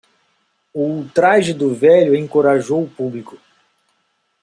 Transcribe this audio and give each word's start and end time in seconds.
O 0.73 0.81
ultraje 0.81 1.53
do 1.53 1.75
velho 1.75 2.15
encorajou 2.15 2.81
o 2.83 2.89
público. 2.89 3.37